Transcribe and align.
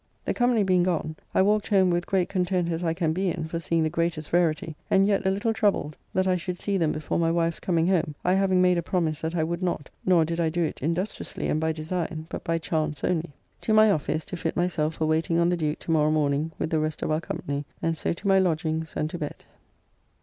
The 0.25 0.33
company 0.33 0.63
being 0.63 0.81
gone 0.81 1.15
I 1.31 1.43
walked 1.43 1.67
home 1.67 1.91
with 1.91 2.07
great 2.07 2.27
content 2.27 2.71
as 2.71 2.83
I 2.83 2.91
can 2.95 3.13
be 3.13 3.29
in 3.29 3.45
for 3.47 3.59
seeing 3.59 3.83
the 3.83 3.89
greatest 3.91 4.33
rarity, 4.33 4.75
and 4.89 5.05
yet 5.05 5.27
a 5.27 5.29
little 5.29 5.53
troubled 5.53 5.95
that 6.11 6.27
I 6.27 6.37
should 6.37 6.57
see 6.57 6.75
them 6.75 6.91
before 6.91 7.19
my 7.19 7.29
wife's 7.29 7.59
coming 7.59 7.85
home, 7.85 8.15
I 8.25 8.33
having 8.33 8.63
made 8.63 8.79
a 8.79 8.81
promise 8.81 9.21
that 9.21 9.35
I 9.35 9.43
would 9.43 9.61
not, 9.61 9.91
nor 10.03 10.25
did 10.25 10.39
I 10.39 10.49
do 10.49 10.63
it 10.63 10.81
industriously 10.81 11.45
and 11.49 11.59
by 11.59 11.71
design, 11.71 12.25
but 12.29 12.43
by 12.43 12.57
chance 12.57 13.03
only. 13.03 13.33
To 13.61 13.75
my 13.75 13.91
office, 13.91 14.25
to 14.25 14.37
fit 14.37 14.55
myself 14.57 14.95
for 14.95 15.05
waiting 15.05 15.37
on 15.37 15.49
the 15.49 15.55
Duke 15.57 15.77
to 15.81 15.91
morrow 15.91 16.09
morning 16.09 16.51
with 16.57 16.71
the 16.71 16.79
rest 16.79 17.03
of 17.03 17.11
our 17.11 17.21
company, 17.21 17.65
and 17.79 17.95
so 17.95 18.11
to 18.11 18.27
my 18.27 18.39
lodgings 18.39 18.95
and 18.97 19.07
to 19.11 19.19
bed. 19.19 19.35